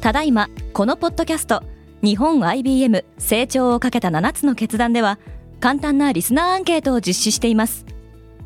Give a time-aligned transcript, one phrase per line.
[0.00, 1.62] ただいまこのポッドキャスト
[2.02, 5.18] 日本 IBM 成長をかけた7つの決断では
[5.60, 7.84] 簡単なリスナーアンケートを実施しています。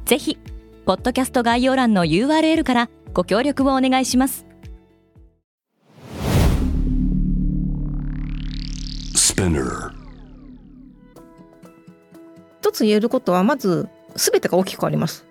[0.05, 0.37] ぜひ
[0.85, 4.45] ポッドキャスト概要欄の URL からご協力をお願いします。
[12.61, 15.25] 一つ言えることはまず全てが大きく変わります。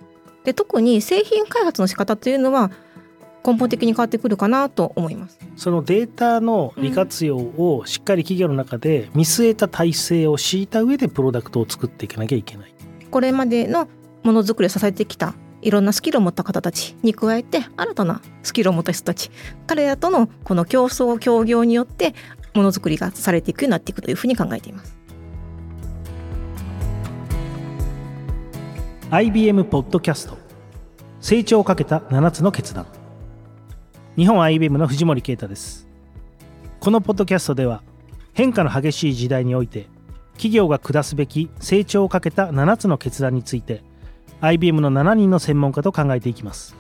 [0.46, 2.72] で特に製品開発の仕方というのは
[3.46, 5.38] 根本的に変わってくるかなと思います。
[5.56, 12.74] そのデータの利活用をしっかり企業の中で見据えた体制を敷いた上でプロダクトを作っていかなきゃいけない。
[13.12, 13.88] これまでの
[14.24, 19.30] ものづくりを支えてきたいろんなスキルを持った方たちに加えて新たなスキルを持った人たち
[19.68, 22.16] 彼らとのこの競争協業によって
[22.54, 24.98] ものづくりがされていくようになっていくというふうに考えています。
[29.12, 30.38] IBM ポッドキャスト。
[31.22, 32.86] 成長をかけた7つの決断
[34.16, 35.88] 日本 IBM の藤森啓太です。
[36.80, 37.82] このポッドキャストでは
[38.34, 39.88] 変化の激しい時代において
[40.34, 43.82] 企業が下すべき成長をかけた7つの決断について
[44.40, 46.76] IBM の7人の専門家と考えていきます。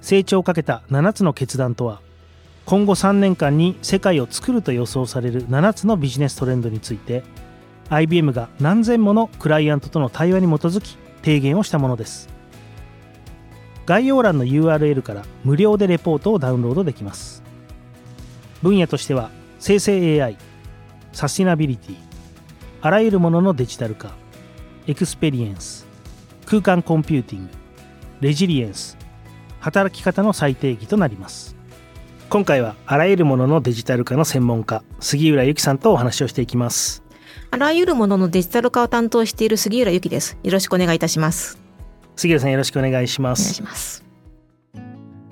[0.00, 2.00] 成長をかけた7つの決断とは
[2.64, 7.24] 今後3年間に世界を作ると予想される7つのビジネストレンドについて
[7.90, 12.35] IBM が何千ものクライアントとの対話に基づき提言をしたものです。
[13.86, 17.42] 概要欄の URL から無料でレポートをダウンロードできます。
[18.62, 20.36] 分野としては生成 AI
[21.12, 21.96] サスティナビリティ
[22.80, 24.10] あらゆるもののデジタル化
[24.86, 25.86] エクスペリエンス
[26.46, 27.50] 空間コンピューティング
[28.20, 28.96] レジリエンス
[29.60, 31.56] 働き方の再定義となります。
[32.28, 37.02] 今回はあらゆるもののデジタル化の専門家杉浦由紀さんとお話をしていきます。
[37.50, 40.36] あらゆるもののデジタル化を担当している杉浦由紀です。
[40.42, 41.65] よろしくお願いいたします。
[42.16, 43.42] 杉浦さんよろしくお願いします。
[43.42, 44.04] お願いします。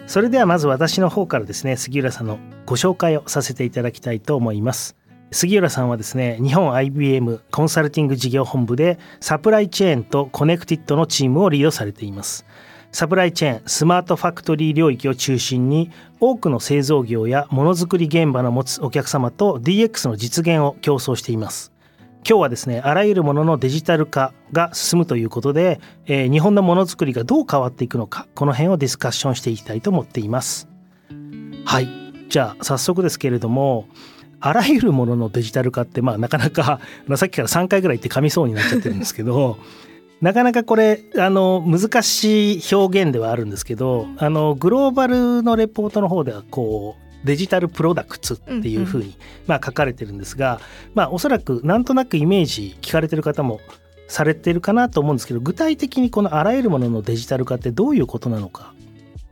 [0.07, 4.97] それではまず私の方からですね杉浦さんのご紹介をさせていただきたいと思います。
[5.31, 12.45] 杉浦さんはですね日本 IBM コンサルティング事業本部でサプライチェーンとコネクティッドのチームをリードされています。
[12.93, 15.91] サプライチェーンスマートファクトリー領域を中心に
[16.21, 21.74] 多くの製造業やものづくり現場の持つお客様と DX の実現を共創しています
[22.27, 30.69] 今日はですねあらゆるもののデジタル化が進むということで、えー、日本のものづくりがどう変わっていくのかこの辺をディスカッションしていきたいと思っています。
[31.67, 31.89] はい。
[32.31, 33.87] じゃあ早速ですけれども
[34.41, 36.81] あらゆるもののデジタル化ってまあなかなか
[37.17, 39.59] さっきから3回ぐらい言って噛みそうになっちゃってるんですけど
[40.21, 50.61] なかなかこれあの難しい表現ではあるんですけどあのグローバルのレポートの方ではこうデジタルプロダクツっていうふうに、まあ、書かれてるんですが、
[50.95, 53.61] まあ、おそらくなんとなくイメージ聞かれてる方も
[54.07, 58.75] されてるかなと思うんですけど具体的にこのあらゆるもののデジタル化ってどういうことなのか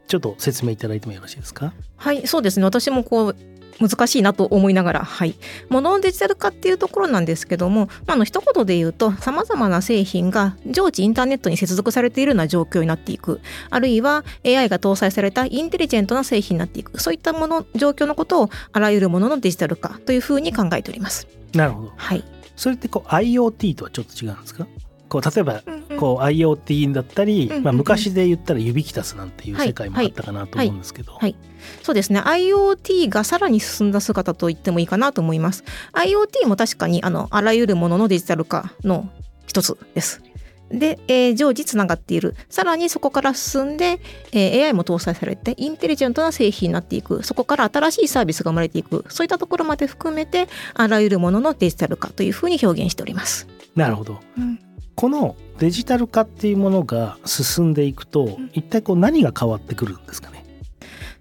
[0.08, 1.72] ちょっと説明いただいてもよろしいですか？
[1.96, 2.64] はいそうですね。
[2.64, 3.36] 私もこう
[3.80, 5.34] 難しいなと思いながら、はい、
[5.68, 13.40] 物のデジタル化っていうところなんですけども、まあ、の一言で言うとさまざまな製品が常時インターネットに接続されているような状況になっていく。
[13.70, 17.00] あるいは AI が搭載されたインテリジェントな製品になっていく。
[17.00, 21.26] そういったもの状況のことをあらゆるもののデジタル化というふうに考えております。
[21.54, 22.24] なるほど、はい、
[22.56, 24.66] それってこう IoT とはちょっと違うんですか？
[25.12, 25.62] こう例えば
[25.98, 31.36] こう IoT だったり、まあ、昔で言ったら指キタスなんていう世界もあったかなと思うんですけど、はい、はい、
[31.82, 32.20] そうですね。
[32.20, 35.64] IoT がさらに進んだ姿と言ってもいいかなと思います。
[35.92, 39.10] IoT も確かにあのあらゆるもののデジタル化の
[39.46, 40.22] 一つです。
[40.70, 42.34] で、えー、常時つながっている。
[42.48, 44.00] さらにそこから進んで、
[44.32, 47.22] えー、AI も搭載されてインテリジェントな製品になっていく。
[47.22, 49.04] そこから新しいサービスが生まれていく。
[49.10, 53.46] そういったところまで含めてあらゆるもののデジタル化というふうに表現しております。
[53.76, 60.44] なるほど、うんこのデジタル化っていうものが進んでいくと、一体こう何が変わってくるんですかね？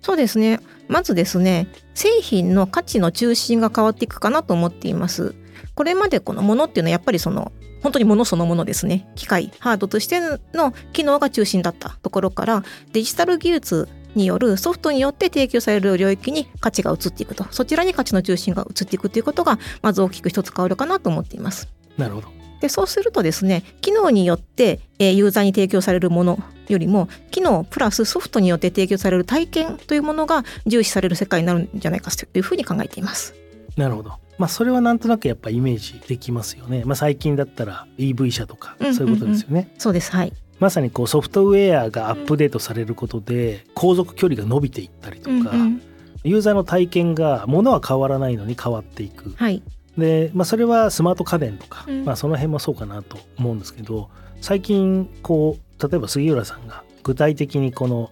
[0.01, 0.59] そうですね。
[0.87, 5.35] まずですね製品の価値の中心が変わっていくかなと思っています。
[5.73, 9.07] これまでこのものっていうのはやっぱりその本当にものそのものですね。
[9.15, 10.19] 機械ハードとして
[10.53, 17.45] の機能が中心だったところからデジタル技術によるソフトによって提供される領域に価値が移っていくと。
[17.51, 21.69] そちらに価値の中心が移っていくということがまず大きく一つ変わるかなと思っています。
[21.97, 22.27] なるほど
[22.61, 33.35] でそうするとですね機能によって、えー、ユーザーに提供されるものよりも機能プラスソフトによって提供される体験というものが重視される世界になるんじゃないかというふうに考えています。
[33.75, 34.13] なるほど。
[34.37, 36.83] まあそれはなんとなくやっぱイメージできますよね。
[36.85, 39.59] まあ最近だったら EV 車とかそういうことですよね。
[39.61, 40.33] うんうんうん、そうですはい。
[40.59, 45.81] まさにこうソフトウェアがアップデートされることで航続距離が伸びていったりとか、うんうん、
[46.23, 49.63] ユーザーの体験がものは変わらないのに変わっていく、はい、
[49.97, 54.09] で、まあ、それはスマート家電とか、うん、まあ、その辺もそうかなと思うんですけど
[54.39, 58.09] 最近こう例えば杉浦さんが具体的にこの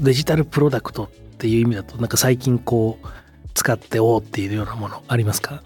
[0.00, 3.06] デジタルプロダクトっていう意味だとなんか最近こう
[3.54, 5.62] 使っておっていうようなものありますか？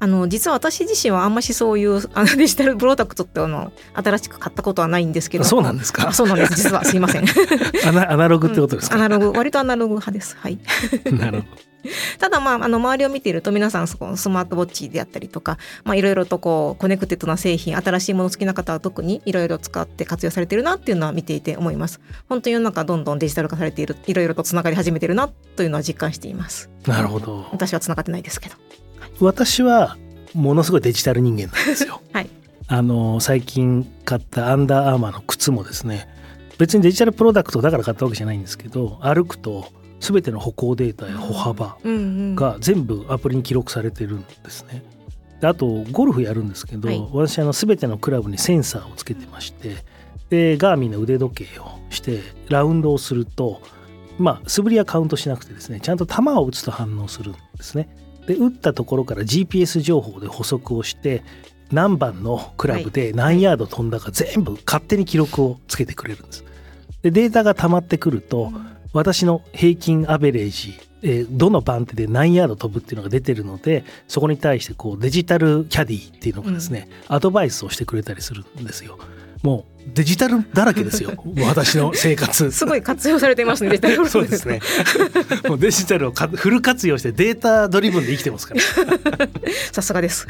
[0.00, 5.44] あの実は私自身はあんましそういう あのデジタルプロダクトってあの新しく買ったことはないんですけど。
[5.44, 6.12] そうなんですか？
[6.12, 6.54] そうなんです。
[6.56, 7.24] 実はすいません。
[7.88, 9.38] アナアナログってことですか、うん、アナログ。
[9.38, 10.36] 割とアナログ派です。
[10.38, 10.58] はい。
[11.12, 11.62] なるほど
[12.18, 22.00] ただまああの周りを見ていると皆さんそこスマートウォッチであったりとかまあいろいろとこうコネクテッドな製品新しいもの好きな方は特にいろいろ使って活用されているなっていうのは見ていて思います。
[22.28, 26.70] 本当に世の中どんどんデジタル化されているいろいろとつながり始めているなというのは実感しています。
[26.86, 27.46] なるほど。
[27.52, 28.56] 私はつながってないですけど。
[29.20, 29.96] 私は
[30.34, 32.00] ものすごいデジタル人間なんですよ。
[32.12, 32.30] はい。
[32.66, 36.08] あの最近買ったアンダーアーマーの靴もですね
[36.58, 39.66] 別にデジタルプロダクトだから買ったわけじゃないんですけど歩くと
[40.00, 41.98] 全ての歩行データや歩幅うんう
[42.32, 44.82] んが全部アプリに記録されてるんですね。
[45.40, 49.76] であとゴルフやるんですけど、はい私あの全てのクラブにセンサーをつけてまして
[50.30, 53.60] でガーミンの腕時計をしてラウンドをすると
[54.18, 57.88] まあ素振りはカウントしなくてですねちゃんと球を打つと反応するんですね。
[58.26, 61.22] で打ったところから GPS 情報で補足をして
[61.72, 66.44] 何番のクラブで何ヤード飛んだか全部勝手に記録をつけてくれるんです。
[67.02, 68.50] でデータが溜まってくると、
[68.94, 78.98] 私の平均アベレージ、えーどの番手で何ヤード飛ぶっていうのが出てるのでそこに対してこうデジタルキャディっていうのがですね、アドバイスをしてくれたりするんですよ。
[79.42, 81.12] もうデジタルだらけですよ
[81.46, 82.50] 私の生活。
[82.50, 84.60] すごい活用されていますねデジタルそうですね。
[85.46, 88.60] もうデジタルをかフル活用してデータドリブンで生きてますから。
[89.72, 90.26] さすがです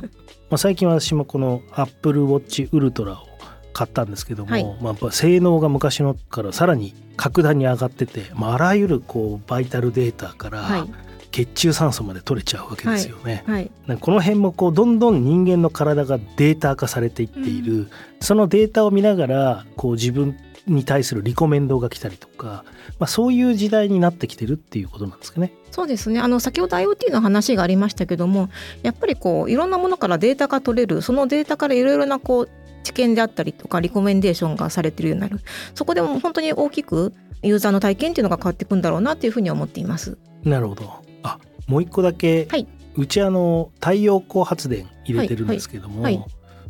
[0.50, 3.37] まあ最近私もこの Apple Watch Ultra を
[3.72, 4.64] 買ったんですけども、はい。
[4.64, 10.84] まあ、やっぱ性能が昔のからさらに格段に上がってて、まあ、あらゆるこうバイタルデータからはい。
[11.30, 13.44] 血中酸素まで取れちゃうわけですよね。
[13.46, 13.70] はい。
[13.86, 17.88] なんかこの辺もこうどんどん人間の体がデータ化されていっている、
[18.20, 20.36] そのデータを見ながらこう自分
[20.66, 22.64] に対するリコメンドが来たりとか、
[22.98, 25.52] まあ、そういう時代になってきてるっていうことなんですかね。
[25.70, 26.20] そうですね。
[26.20, 28.48] あの先ほど IoT の話がありましたけども
[28.82, 32.48] やっぱりこういろんなものからデータが取れるそのデータからいろいろなこう
[32.82, 35.40] 知見であったりとかリコメンデーションがされているようになる。
[35.74, 40.18] そこでも本当に大きくユーザーの体験っていうのが変わっていくんだろうなっていうふうには思っています。
[40.44, 40.92] なるほど。
[41.22, 42.66] あもう一個だけ、はい。
[42.96, 46.24] うちあの太陽光発電入れてるんですけども、はいはい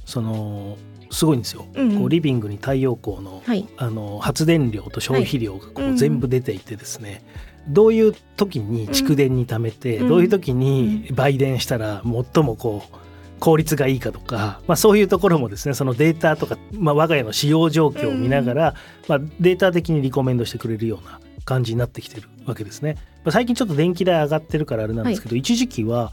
[0.04, 0.78] その
[1.10, 1.98] すごいんですよ、うんうん。
[1.98, 3.66] こうリビングに太陽光の,、はい。
[3.76, 7.22] あの発電量と消費量がこうんううん全部出ていてですね、
[7.68, 12.96] どういう時に蓄電に貯めて、うんどういう時に売電したら最もこう
[13.38, 18.74] 効率がいいかとか、まあ、そういうところもですねそのデータとか、まあ、我が家の使用状況を見ながら、
[19.08, 22.96] まあ、データ的にリコメンドしてくれるような感じになってきてるわけですね。
[23.24, 26.12] まあ最近ちょっと電気代上がってるからあれなんですけど、一時期は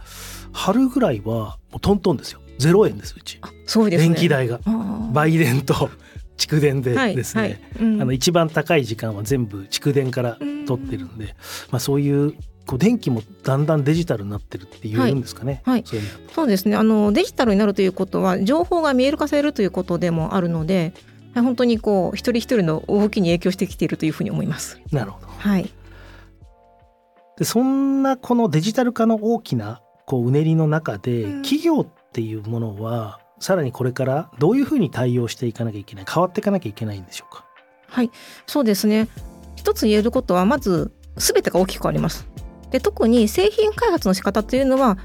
[0.54, 2.40] 春ぐらいはもうトントンですよ。
[2.60, 4.10] 0円ですうち、あそうですね。
[4.10, 4.62] 電気代が。
[4.66, 5.12] あー。
[5.12, 5.90] 売電と
[6.38, 8.02] 蓄電ではいですね、はいうん。
[8.02, 11.36] あの一番高い時間は全部蓄電から取ってるんで、
[11.70, 12.34] まあ、そういう
[12.66, 15.82] こう電気もだんだんデジタルになってるって言えるんですかね、はい。
[15.82, 15.84] はい。
[15.86, 16.00] そう
[16.34, 16.76] そうですね。
[16.76, 20.94] あのデジタルになるということは情報が見える化されるということでもあるので
[21.36, 24.82] 本当にこう一人一人の動きに影響してきているというふうに思います。
[24.92, 25.28] なるほど。
[25.28, 25.70] はい、
[27.38, 31.42] でそんなこのデジタル化の大きなこううねりの中で、うん。
[31.42, 37.46] 企業っていうものはさらにこれからどういうふうに対応していかなきゃいけない変わっていかなきゃいけないんでしょうか？
[37.88, 38.12] はい、
[38.48, 39.10] そうですね。
[39.56, 42.26] 一つ言えることはまず全てが大きく変わります。
[42.76, 44.98] で特に製品開発の仕方というのは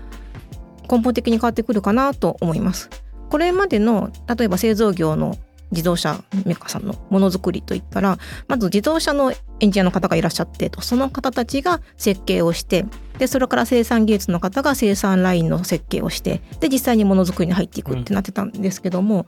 [0.91, 2.91] 根本的に変わってくるかなと思います。
[3.31, 5.37] これまでの例えば製造業の
[5.71, 12.87] 自動車メーカーさんのものづくりといったらまず自動車のエンジニアの方がいらっしゃってとその方たちが設計をして
[13.19, 19.27] でそれから生産技術の方が生産ラインの設計をしてで実際にものづくりに入っていくってなってたんですけども、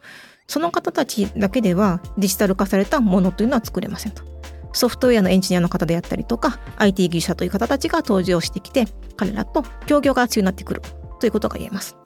[0.49, 4.32] その方たちだけではデジタル化されたものというのは作れませんと。
[4.73, 8.87] ソフトウェアのエンジニアの方であったりとか IT 技術者という方たちが登場してきて
[9.17, 10.83] 彼らと協業が必要になってくる
[11.21, 11.97] ということが言えます。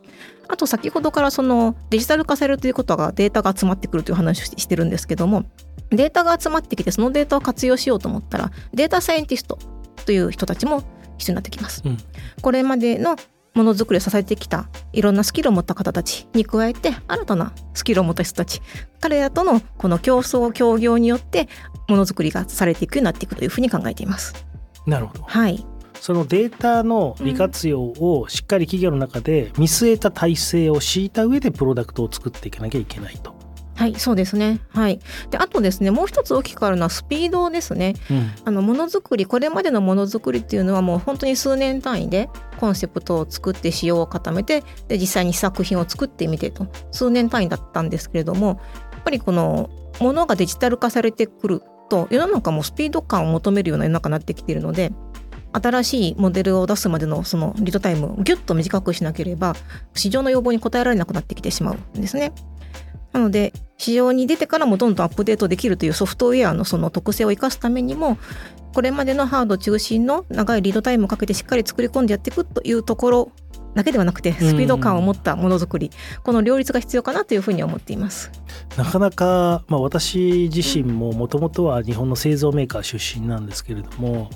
[0.49, 5.45] あと先ほどからそのデジタル化されるということがデータが集まってくるという話をししてるんですけども
[5.91, 9.59] データが集まってきてそのデータを活用しようと思ったらデータサイエンティスト
[10.05, 10.83] という人たちも
[11.19, 11.83] 必要になってきます。
[11.85, 11.99] うん
[12.43, 13.17] これまでの
[13.55, 18.61] ものづくりを支えてきたいろんなスキルを持った方たちに加えて新たなスキルを持った人たち
[19.01, 21.49] 彼らとのこの競争協業によって
[21.89, 24.47] ものづくりがされていくようになっていくというふうに考えています。
[24.87, 25.67] なるほどはい、
[26.01, 33.35] そのデータの利活用をしっかり企業の中で見据えた体制を敷いた上でプロダクトを作っていかなきゃいけないと。
[33.77, 34.61] はい、そうですね。
[34.71, 35.01] はい。
[35.31, 37.95] で、あとですね、もう一つ大きくあるのはスピードですね。
[38.11, 48.61] うんあのものづくり、これまでのものづくりっていうのはもう本当に数年単位でコンセプトを作って仕様を固めて、で実際に試作品を作ってみてと数年単位だったんですけれども、
[48.93, 49.69] やっぱりこの
[50.01, 54.93] ものがデジタル化されてくると世の中もスピード感を求めるような世の中になってきているので。
[55.53, 59.55] 新しいモデルを出すまでのそのリードタイムをギュッと短くしなければ
[59.95, 62.33] 市場の要望に応えられなくなってきてしまうんですね。
[63.13, 68.19] なので市場に出てからもどんどんアップデートできるというソフトウェアのその特性を生かすためにも
[68.75, 73.33] これまでのハード中心の長いリードタイムをかけてしっかり作り込んでやっていくというところ
[73.77, 75.91] だけではなくてスピード感を持ったものづくり、
[76.23, 78.33] この両立が必要かなというふうに思っています
[78.77, 84.31] なかなか、まあ、私自身ももともとは日本の製造メーカー出身なんですけれども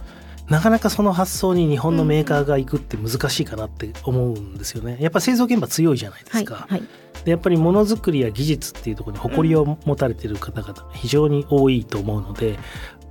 [0.51, 4.99] なかなかその発想に日本のメーカーが行くって難しいかなって思うんですよね。
[5.01, 6.55] やっぱ製造現場強いじゃないですか。
[6.55, 6.83] はいはい、
[7.25, 12.59] でやっぱりものづくりや技術っていうところに誇りを持たれてる方々非常に多いと思うので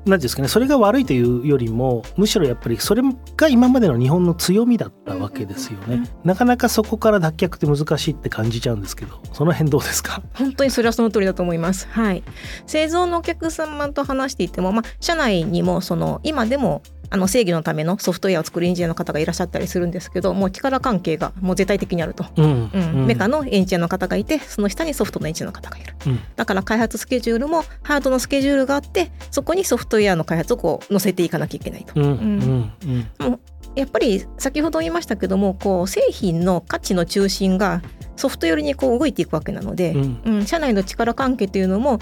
[0.09, 3.01] 何ですかねそれが悪いというよりもむしろやっぱりそれ
[3.37, 10.21] が今までの日本の強みだったわけですよね、なかなかそこから脱却って難しいって感じちゃうんですけどその辺どうですか？
[10.33, 11.87] 本当にそれはその通りだと思います。
[11.89, 12.23] はい。
[12.65, 22.71] 製造のお客様と話していてもまあ社内にもその今でもあの正義のためのソフトウェアを作るエンジニアの方がいらっしゃったりするんですけどもう力関係がもう絶対的にあると、うん。
[22.73, 31.99] うん、メカのエンジニアの方がいてその下にソフトのエンジニアの方がいる、うん、だから開発スケジュールもハードのスケジュールがあってそこにソフトウェアの開発をこう載せていかなきゃいけないと。
[31.99, 32.71] うん。
[33.19, 33.39] もう
[33.75, 37.81] やっぱり先ほど言いましたけどもこう製品の価値の中心が
[38.15, 40.45] ソフト寄りにこう動いていくわけなので、うん。
[40.45, 41.99] 社内の力関係というのも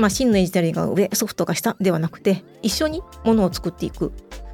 [0.00, 4.12] まあ、真のエンジニアが上ソフトが下ではなくて一緒にものを作っていく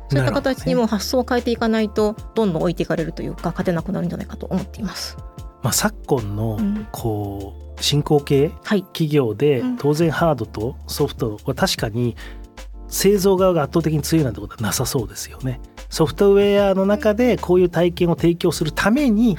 [0.09, 5.17] そういった形にも発想を変えていかないとどんどん置いていかれるというか勝てなくなるんじゃないかと思っています。
[5.63, 6.61] まあ、昨今の
[6.93, 12.17] こう、進行形企業で当然ハードとソフトは確かに
[12.89, 15.61] 製造側が圧倒的に強いなんてことはなさそうですよね。
[15.89, 19.37] ソフトウェアの中でこういう体験を提供するために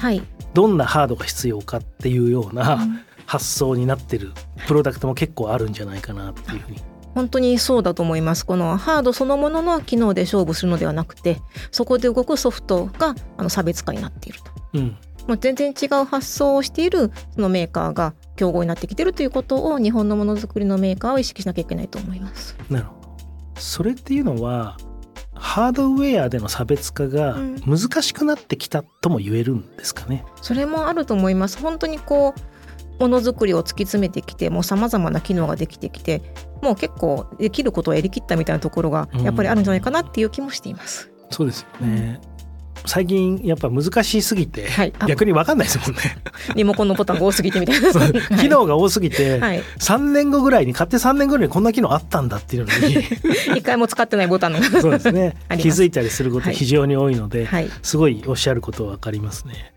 [0.54, 2.86] どんなハードが必要かっていうような
[3.26, 4.32] 発想になってる
[4.66, 6.82] プロダクトも結構あるんじゃないかなっていうふうに
[7.18, 8.46] 本当にそうだと思います。
[8.46, 11.38] このハードそのものの機能で勝負するのではなくて
[11.72, 14.96] そこで動くソフトがあの差別化になっていると、うん、
[15.26, 22.56] まあ、全然違う発想をしているそのメーカーが競合になってきているということを日本のものづくりのメーカーは意識しなきゃいけないと思います。
[22.70, 23.16] なるほど。
[23.56, 24.76] それっていうのは
[25.34, 31.58] ハードウェアでの差別化が難しくなってきたとも言えるんですかね、うん、それもあると思います。
[31.58, 32.58] 本当にこう
[32.98, 36.22] ものづくりを突き詰めてきてもうさまざまな機能ができてきて
[36.62, 41.10] もう結構できることをやりきったみたいなところがやっぱりあるんじゃないかなっていう気もしています。
[41.28, 42.20] うん、そうですよね、
[42.86, 46.00] 最近やっぱ難しすぎて、はい、逆に分かんないですもんね。
[46.54, 47.90] リモコンのボタンが多すぎてみたいな。
[48.38, 52.96] 機能が多すぎて、はい、3年後ぐらいに買って3年後ぐらいにこんな機能あったんだっていうのに。
[53.58, 55.36] 一回も使ってないボタンがそうですね。
[55.58, 59.72] 気づいたりすること非常に多いので、はい、すごいおっしゃることは分かりますね。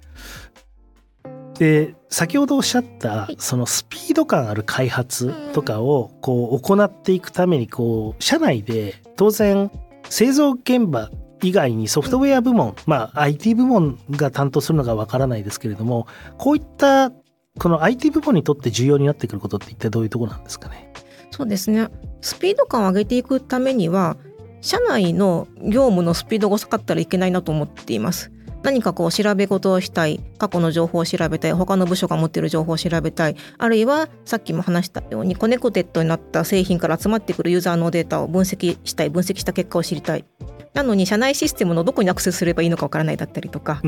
[1.62, 9.70] で先ほどおっしゃったそのスピード感ある開発とかをこう行っていくためにこう社内で当然
[10.10, 11.12] 製造現場
[11.44, 16.08] 以外にソフトウェア部門、まあ IT 部門が担当するのかわからないですけれども
[16.40, 17.12] こういった
[17.60, 20.92] この IT 部門にとって重要になってくることって一体どういうところなんですかね？
[21.30, 21.90] そうですね。
[22.22, 24.18] スピード感を上げていくためには
[24.62, 28.31] 社内の業務のスピードが遅かったらいけないなと思っています。
[28.64, 40.26] 何かこう調べ事をしたい過去の情報を調べたい他の部署が持っている情報を調べたいあるいはさっきも話したようにコネクテッドになった製品から集まってくるユーザーのデータを分析したい分析した結果を知りたい。
[40.74, 43.82] なのに社内システムのどこにアクセスすればいいのかわからないだったりとか。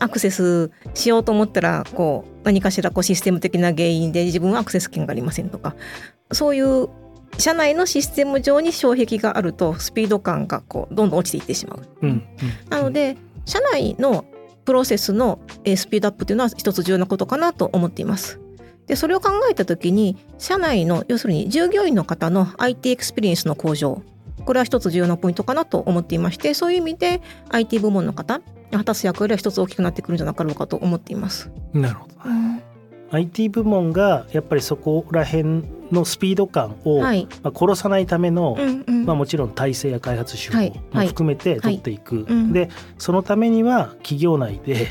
[0.00, 5.76] アクセスしようと思ったらこう何かしらこうシステム的な原因で自分はアクセス権がありませんとか。
[6.32, 6.88] そういう
[7.38, 11.82] 社内のシステム上に障壁があるとスピード感がこうどんどん落ちていってしまう。
[12.02, 12.22] うんうん、
[12.68, 13.16] なので
[13.50, 14.24] 社内の
[14.64, 18.38] プロセスのスピードアップというのは一つ重要なことかなと思っています。
[18.86, 24.02] でそれを考えた時に社内の要するに従業員の方の IT エクスペリエンスの向上
[24.44, 28.40] これは一つ重要なポイントかなと思っていましてそういう意味で IT 部門の方
[28.72, 31.50] 果たす役割は一つ大きくなってくるんじゃなかろうかと思っています。
[31.72, 32.59] なるほど、うん
[33.12, 44.88] IT 部門がやっぱりそこら辺のスピード感を、はい、まあ、殺さないための、うんうん、まあ、もちろん体制や開発手法も含めて取っていく、はいはい、でそのためには企業内で、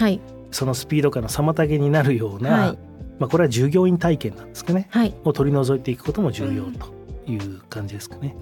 [0.51, 2.75] そのスピード感の妨げになるような、
[3.19, 4.89] まあ、これは従業員体験なんですかね、
[5.23, 6.93] を取り除いていくことも重要と
[7.31, 8.35] いう感じですかね。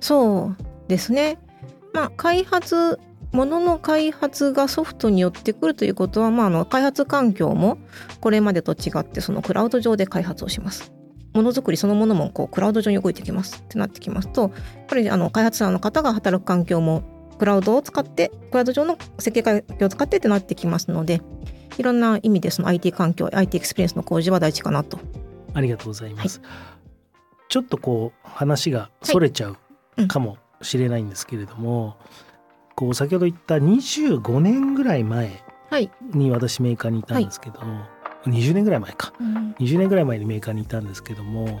[0.00, 0.56] そう
[0.88, 1.38] ですね、
[1.92, 2.98] まあ、開発
[3.32, 7.78] ものの開発がソフトによってくるということは、まあ、あの開発環境も
[8.20, 10.92] これまでと違ってそのクラウド上で開発をします。
[11.32, 14.52] ものづくりそのものもこうクラウド上に動いてきますってなってきますとやっ
[14.86, 17.02] ぱりあの開発者の方が働く環境も
[17.38, 21.22] クラウドを使ってクラウド上の設計環境を使ってってなってきますので
[21.78, 24.98] いろんな意味でその IT 環境 IT エクスペリエンスの向上は大事かなと。
[25.54, 26.40] ありがとうございます。
[26.40, 26.48] はい、
[27.48, 29.54] ちょっとこう話がそれちゃ
[29.96, 32.31] うかもしれないんですけれども、はい
[32.82, 35.88] こう先ほど言った25年ぐらい前はい。
[36.14, 37.60] に私メーカーにいたんですけど、
[38.26, 39.12] 20年ぐらい前か。
[39.20, 39.54] うん。
[39.60, 41.60] 20年ぐらい前にメーカーにいたんですけども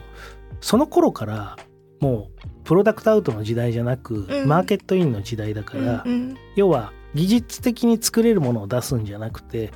[0.60, 1.56] その頃から
[2.00, 4.48] もうプロダクトアウトの時代じゃなく、うん。
[4.48, 9.70] マーケットインの時代だから、うん要は技術的に作れるものを出すんじゃなくて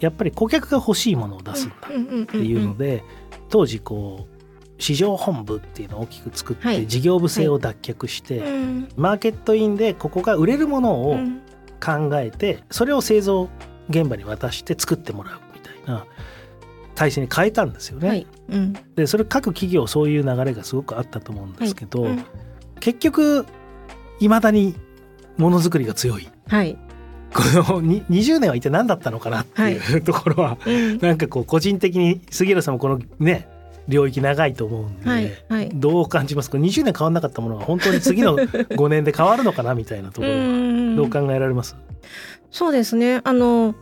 [0.00, 3.04] やっぱり顧客が欲しいものを出すんだっていうので、
[3.50, 4.35] 当時こう
[4.78, 6.86] 市場本部っていうのを大きく作って、はい。
[6.86, 8.88] 事業部制を脱却して、うん。
[8.96, 11.40] マーケットインでここが売れるものをうん
[11.78, 13.48] 考えて、それを製造
[13.88, 16.06] 現場に渡して作ってもらうみたいな
[16.94, 18.08] 体制に変えたんですよね。
[18.08, 18.26] はい。
[18.48, 18.72] うん。
[18.96, 22.24] でそれ各企業そういう流れがすごくあったと思うんですけど、うん。
[22.80, 23.46] 結局
[24.20, 24.74] いまだに
[25.36, 26.28] ものづくりが強い。
[26.48, 26.78] はい。
[27.34, 30.98] このに20年は一体何だったのかなっていう、ところはうん。
[30.98, 33.48] なんかこう個人的に杉浦さんもこのね
[33.88, 35.70] 領域長いと思うんで、はいはい。
[35.74, 41.76] どう感じますか？20年変わんなかったものが本当に次の 5年で変わるのかなみたいなところはんどう考えられます、
[42.50, 43.20] そうですね。
[43.24, 43.74] あの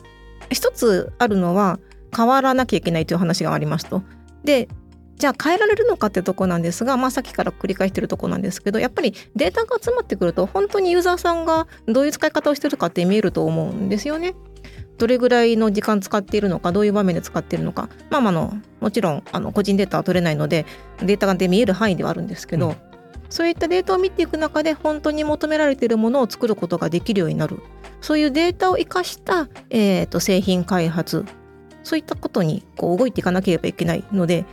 [0.51, 1.79] 一つあるのは
[2.15, 4.03] 変わらなきゃいけないという話がありますと。
[4.45, 4.69] で
[5.17, 14.35] じゃあ変えられるのかってとこなんですが、まあ、さっきから繰り返してるとこなんですけどやっぱりデータが集まってくると本当にユーザーさんがどういう使い方をしてるかって見えると思うんですよね。
[14.99, 17.89] どれぐらいの時間使っているのかどういう場面で使っているのか。
[18.11, 20.67] まあまああのもちろんあの個人データは取れないので
[21.01, 22.77] データがで見える範囲ではあるんですけど、うん。
[23.31, 27.61] そういったデータを見ていく中で本当に求められているものを作ることができるようになる。
[28.01, 31.25] そういうデータを生かした、えー、と製品開発
[31.85, 34.45] そういったことにこう動いていかなければいけないので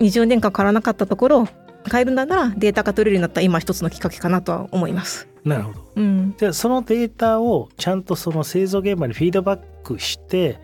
[0.00, 1.48] 20年間変わらなかったところを
[1.90, 5.28] 変えるんだならデータが取れるようになった今一つのきっかけかなとは思います。
[5.44, 5.84] なるほど。
[5.96, 10.60] うん、じゃあそのデータをちゃんとその製造現場にフィードバックして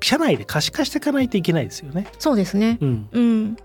[0.00, 2.06] 社内で可視化していかないといけないですよね。
[2.18, 2.78] そうですね。
[2.80, 3.56] うん、うん、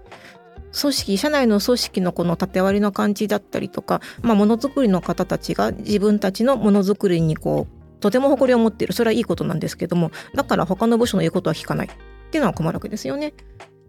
[0.79, 11.89] 組織社内の組織のこの縦割りの感じだったりとか、まあ、ものづくりの方たちが自分たちのものづくりにこうとても誇りを持っているそれはいいことなんですけどもだから他の部署の言うことは聞かないっ
[12.31, 13.33] ていうのは困るわけですよね。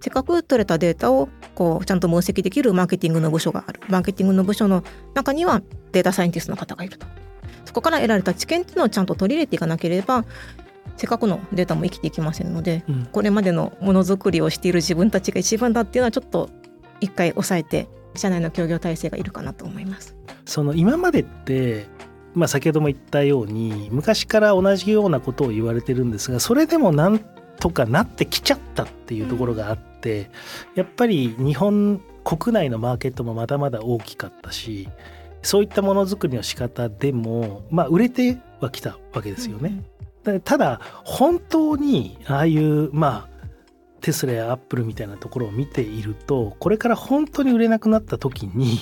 [0.00, 7.06] せっかく取れたデータをこうちゃんと分析できるマーケティングの部署があるマーケティングの部署の中にはデータサイエンティストの方がいると
[7.64, 10.26] そこから得られた知見っていうのをちゃんと取り入れていかなければ
[10.96, 16.50] せっかくのデータも生きていきませんのでうんこれまでのものづくりをしている自分たちが一番だっていうのはちょっと
[17.00, 20.16] 一回抑えて社内の協業体制がいるかなと思います。
[20.44, 21.86] その今までって、
[22.34, 27.18] まあ、先ほども言ったように昔から同じようなことを言われてるんですがそれでもなん
[27.58, 30.30] とかなってきちゃったっていうところがあって、
[30.74, 34.88] やっぱり日本国内のマーケットもまだまだ大きかったし
[35.42, 39.82] そういったものづくりの仕方でも、まあ、売れてはきたわけですよね。
[39.98, 43.34] だただ本当にああいうまあ
[44.00, 48.78] テスラやアップルみたいなところを見ているとこれから本当に売れなくなった時に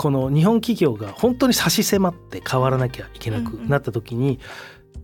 [0.00, 4.40] この日本企業が本当に差し迫って変わらなきゃいけなくなった時に、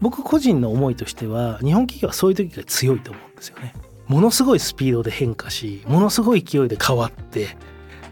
[0.01, 3.75] 僕個人の思いとしては日本企業はそういう時が強いと思うんですよね。
[4.07, 7.59] ものすごいスピードで変化しものすごい勢いで変わって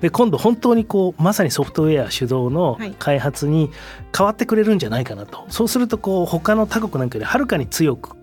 [0.01, 3.71] で今度本当にこうまさにソフトウェア主導のはい開発に
[4.17, 8.17] 変わってくれるんじゃないかなと、そうするとこう他の他国なんかよりはるかに強く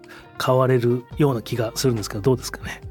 [0.44, 2.82] 変われるような気がするんですけどどうですかね？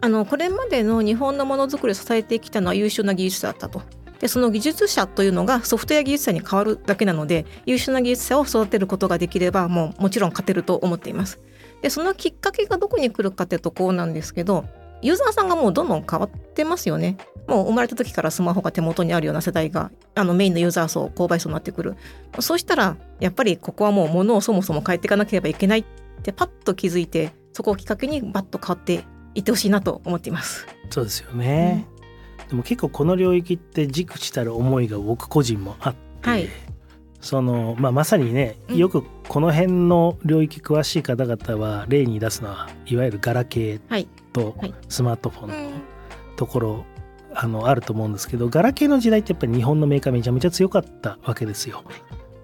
[0.00, 3.82] あのこれまでの日本のものづくりを支えてきたのは優秀な技術者だったと。
[4.20, 11.40] でその技術者というのがソフトウェア技術者に変わるだけなので優秀な技術者を育てることができればもうもちろん勝てると思っています。
[11.82, 14.64] でそのきっかけがどこに来るかってとこなんですけど
[15.02, 17.16] ユーザーさんがもうどんどん変わってますよね。
[17.46, 21.96] もう生まれた時からスマホが手元にあるような世代があのメインのユーザー層購買層になってくる
[22.40, 25.84] そうしたらやっぱりここはもう物をそもそも変えていかなければいけないっ
[26.22, 30.66] てパッと気づいてそこをきっかけにバッと変わっていってほしいなと思っています。
[30.90, 31.86] そうですよね、
[32.48, 36.48] でも結構この領域って軸地たる思いが僕個人もあって、はい
[37.20, 38.76] そのまあ、まさにねうん。
[38.76, 44.08] よくこの辺の領域詳しい方々は例に出すのはいわゆるガラケーはい。
[44.32, 44.74] とはい。
[44.88, 45.70] スマートフォンの
[46.36, 46.84] ところ、
[47.34, 51.84] あのあると思うんですけどガラケーの時代ってやっぱり日本のメーカーめちゃめちゃ強かったわけですよ。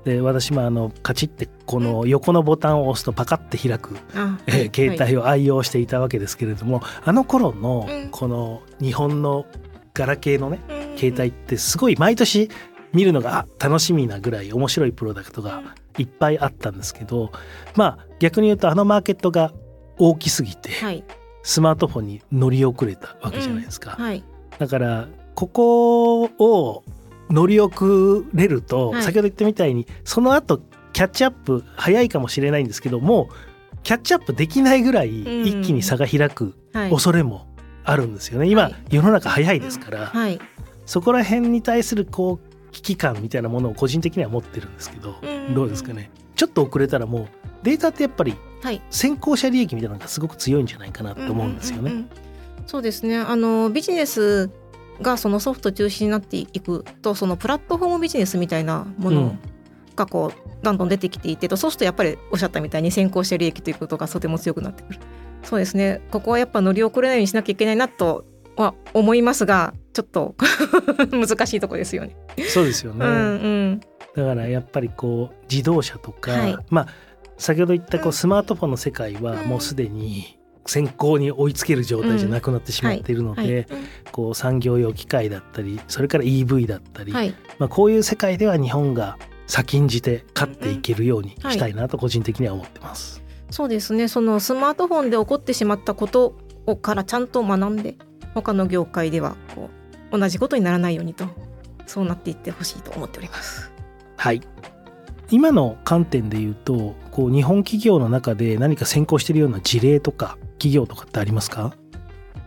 [0.05, 8.11] で私もあのカチッてこの横のボタンを押すとパカッて開くあえー携帯を愛用していたわけですけれども、あの頃のうん。
[8.11, 9.47] この日本の
[9.95, 12.51] ガラケーのね帯携帯ってすごい毎年
[12.95, 15.63] 見るのがあ楽しみなぐらい面白いプロダクトが
[15.99, 17.31] いっぱいあったんですけど
[17.75, 19.53] まあ逆に言うとあのマーケットが
[19.99, 21.05] 大きすぎてはい。
[21.43, 23.91] スマートフォンに乗り遅れたわけじゃないですか。
[23.91, 24.25] はい。
[24.59, 26.85] だからここを
[27.29, 29.03] 乗り遅れると、はい。
[29.03, 30.63] 先ほど言ったみたいにその後
[30.95, 35.45] キャッチアップ早いかもしれないんですけどもうキャッチアップできないぐらいん。
[35.45, 36.91] 一気に差が開くはい。
[36.91, 37.47] 恐れも
[37.85, 38.49] あるんですよね。
[38.49, 38.75] 今、はい。
[38.91, 40.41] 世の中早いですから、はい。
[40.87, 45.55] そこら辺に対するこう危機感みたいなものを個人的には持ってるんですけど、うん。
[45.55, 46.11] どうですかね。
[46.35, 47.29] ちょっと遅れたらもう
[47.63, 48.83] データってやっぱりはい。
[48.91, 51.91] 先行者利益みたいなのがすごく強いんじゃないかなと思うんですよね。
[51.91, 52.09] うんうんうん。
[52.67, 53.17] そうですね。
[53.17, 54.51] あのビジネス
[55.01, 59.37] がそのソフト中心になっていくとそのプラットフォームビジネスみたいなもの
[59.95, 64.99] がこうどんどん出てきていてとそうするとやっぱりおっしゃったみたいに先行者利益ということがとても強くなってくる。
[65.43, 66.01] そうですね。
[66.11, 68.25] ここはやっぱ乗り遅れないようにしなきゃいけないなと
[68.57, 70.35] は思いますがちょっと
[71.11, 72.17] 難しいとこですよね。
[72.49, 73.15] そうですよね、うんう
[73.75, 73.81] ん。
[74.17, 76.57] だからやっぱりこう自動車とか、はい。
[76.71, 76.89] まあ
[77.37, 78.13] 先ほど言ったこううん。
[78.13, 83.47] スマートフォンの世界はもうすでに先行に追いつける状態じゃなくなってしまっているのはい。
[83.47, 83.69] で、
[84.13, 87.35] こう産業用機械だったりそれから EV だったり、はい。
[87.59, 93.23] まあ、こういう世界では日本が先んじて勝っていけるようにしたいなと個人的には思ってます。
[93.51, 94.09] そうですね。
[94.09, 96.37] そのスマートフォンで起こってしまったこと
[96.67, 97.97] をからちゃんと学んで
[98.35, 99.71] 他の業界ではこ
[100.13, 101.27] う同じことにならないようにと
[101.87, 103.73] そうなっていってほしいと思っております。
[104.17, 104.41] はい。
[105.31, 111.75] 今の観点で言うとこう日本企業の中で何か先行しているような事例とか企業とかってありますか？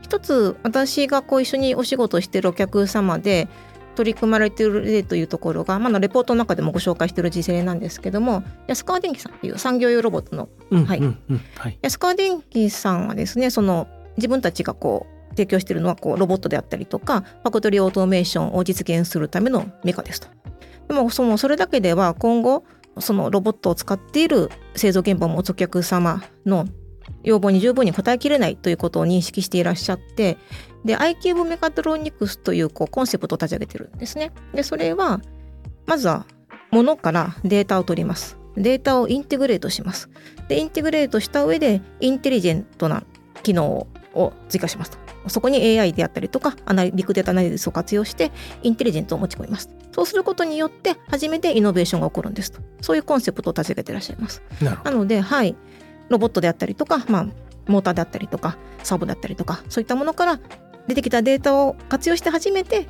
[0.02, 3.48] 一つ私がこう一緒にお仕事をしているお客様で
[3.96, 10.50] 取り組まれている例というところが、まあ、レポートの中でもご紹介している事例なんですけども安川電機さんという産業用ロボットの
[11.82, 20.28] 安川電機さんはですねその自分たちがこう提供しているのはこうロボットであったりとかファクトリーオートメーションを実現するためのメカですと。
[20.88, 22.64] でもそのそれだけでは今後
[23.00, 26.66] そのロボットを使っている製造現場を持つお客様の
[27.24, 30.38] 要望に十分に応えきれないということを認識していらっしゃって
[30.86, 34.32] で iCube メカトロニクスというこうコンセプトを立ち上げてるんですね。
[34.54, 35.22] でそれは
[35.86, 36.26] まずは
[36.72, 38.38] 物からデータを取ります。
[38.56, 40.10] データをインテグレートします。
[40.48, 43.04] でインテグレートした上でインテリジェントな
[43.44, 43.88] 機能を
[44.50, 44.98] 追加しますと。
[45.28, 48.32] そこに AI であったりとかアナリビッグデータアナリシスを活用して
[48.64, 49.70] インテリジェントを持ち込みます。
[49.92, 52.62] そうすることによって初めてイノベーションが起こるんですと。
[52.82, 54.42] そういうコンセプトを立ち上げていらっしゃいます。
[54.62, 55.56] なので、はい、
[56.10, 57.28] ロボットであったりとか、まあ、
[57.68, 60.40] モーターであったりとか、サーボであったりとか、そういったものから
[60.88, 62.88] 出てきたデータを活用して初めて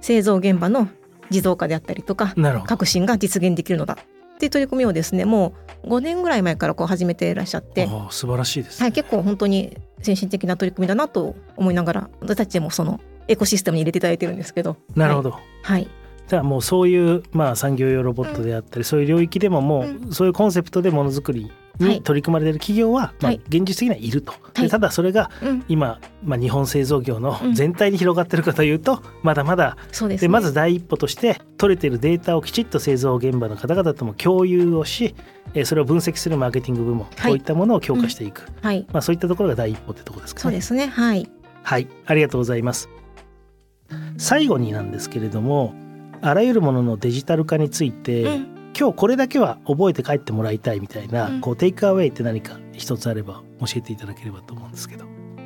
[0.00, 0.88] 製造現場の
[1.30, 2.34] 自動化であったりとか、
[2.66, 3.98] 革新が実現できるのだ
[4.38, 14.76] っていう取り組みをですね、もう5年ぐらい前からこう始めていらっしゃって、ああ素晴らしいです、はい、結構本当に先進的な取り組みだなと思いながら、私たちでもそのエコシステムに入れていただいてるんですけど。
[14.94, 15.88] なるほど、はい。
[16.28, 30.32] じゃあもうそういう、まあ、産業用ロボットであったり、そういう領域でももう、そういうコンセプトでものづくりはいに取り組まれている企業は、まあはい、現実的にはいると、はいでただそれがうん、今、まあ、日本製造業のうん全体に広がってるかというと、まだまだそうです、でね。
[30.32, 35.14] まず第一歩として取れているデータをきちっと製造現場の方々とも共有をし
[35.54, 38.86] えーそれを分析するマーケティング部門、はいこういったものを強化していく、はい。
[38.92, 40.42] まあ、そういったところが第一歩ってところですかね。
[40.42, 40.86] そうですね。
[40.88, 41.30] はい。
[41.62, 42.88] はい、ありがとうございます。
[44.16, 45.74] 最後になんですけれども、
[46.20, 55.04] あらゆるもののデジタル化について、うん今日これだけは覚えて帰ってもらいたいみたいな、うんこうテイクアウェイって何か一つあれば教えていただければと思うんですけど。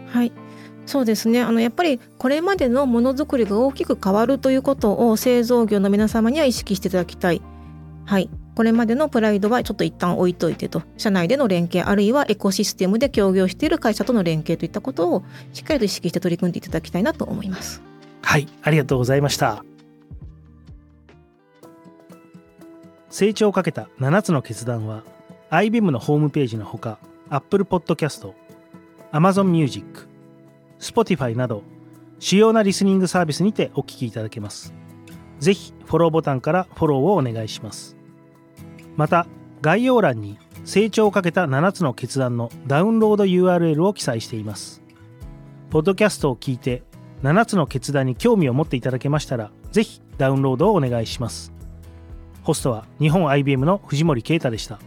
[0.09, 0.33] はい。
[0.85, 7.41] そうですねあのやっぱりこれまでのものづくりが大きく変わるということを製造業の皆様には意識していただきたい。
[8.05, 8.29] はい。
[8.55, 17.83] これまでのプライドはちょっと一旦置いといてと社内での連携あるいはエコシステムで協業している会社との連携といったことをしっかりと意識して取り組んでいただきたいなと思います。
[18.21, 19.65] はい、ありがとうございました。
[23.13, 25.03] 成長をかけた7つの決断は
[25.51, 26.99] IBM のホームページのほか
[27.29, 28.33] Apple Podcast、
[29.13, 30.09] Amazon Music、
[30.81, 31.63] Spotify など
[32.19, 34.73] 主要なリスニングサービスにてお聞きいただけます。
[35.41, 37.99] ぜひフォローボタンからフォローをお願いします。
[38.97, 39.27] また
[39.61, 44.83] 概要欄に成長をかけた7つの決断のダウンロード URL を記載しています。
[45.69, 46.83] ポッドキャストを聞いて
[47.23, 51.52] 7つの決断に興味を持っていただけましたらぜひダウンロードをお願いします
[52.43, 54.81] ホストは日本 IBM の藤森啓太でした。